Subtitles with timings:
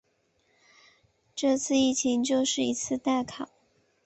[1.35, 3.49] 这次疫情就是一次大考